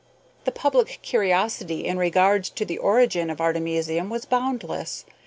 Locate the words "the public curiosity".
0.45-1.85